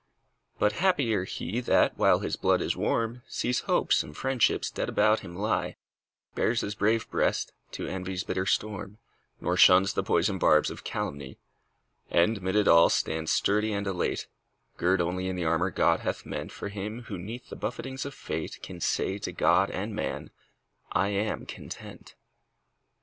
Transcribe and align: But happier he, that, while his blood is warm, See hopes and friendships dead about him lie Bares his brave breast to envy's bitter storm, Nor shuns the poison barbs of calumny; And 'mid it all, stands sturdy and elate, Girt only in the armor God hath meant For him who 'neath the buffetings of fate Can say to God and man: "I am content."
But 0.57 0.71
happier 0.71 1.25
he, 1.25 1.59
that, 1.59 1.95
while 1.95 2.21
his 2.21 2.35
blood 2.35 2.59
is 2.59 2.75
warm, 2.75 3.21
See 3.27 3.53
hopes 3.53 4.01
and 4.01 4.17
friendships 4.17 4.71
dead 4.71 4.89
about 4.89 5.19
him 5.19 5.35
lie 5.35 5.75
Bares 6.33 6.61
his 6.61 6.73
brave 6.73 7.07
breast 7.11 7.53
to 7.73 7.85
envy's 7.85 8.23
bitter 8.23 8.47
storm, 8.47 8.97
Nor 9.41 9.55
shuns 9.57 9.93
the 9.93 10.01
poison 10.01 10.39
barbs 10.39 10.71
of 10.71 10.83
calumny; 10.83 11.37
And 12.09 12.41
'mid 12.41 12.55
it 12.55 12.67
all, 12.67 12.89
stands 12.89 13.31
sturdy 13.31 13.73
and 13.73 13.85
elate, 13.85 14.25
Girt 14.75 15.01
only 15.01 15.27
in 15.27 15.35
the 15.35 15.45
armor 15.45 15.69
God 15.69 15.99
hath 15.99 16.25
meant 16.25 16.51
For 16.51 16.69
him 16.69 17.03
who 17.03 17.19
'neath 17.19 17.49
the 17.49 17.55
buffetings 17.55 18.03
of 18.03 18.15
fate 18.15 18.57
Can 18.63 18.79
say 18.81 19.19
to 19.19 19.31
God 19.31 19.69
and 19.69 19.93
man: 19.93 20.31
"I 20.91 21.09
am 21.09 21.45
content." 21.45 22.15